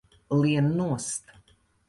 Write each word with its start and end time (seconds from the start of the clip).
Lien 0.37 0.71
nost! 0.79 1.37